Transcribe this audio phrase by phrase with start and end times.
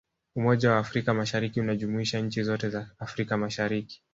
[0.35, 4.01] umoja wa afrika mashariki unajumuisha nchi zote za afrika mashariki